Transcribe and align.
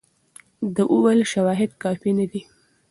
ده 0.75 0.83
وویل 0.93 1.21
شواهد 1.33 1.69
کافي 1.83 2.11
نه 2.19 2.25
دي. 2.31 2.41